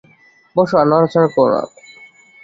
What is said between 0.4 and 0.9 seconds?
বসো আর